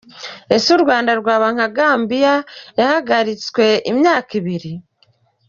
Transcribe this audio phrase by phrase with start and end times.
[0.55, 2.35] Ese u Rwanda rwaba nka Gambia
[2.79, 4.73] yahagaritswe imyaka ibiri?.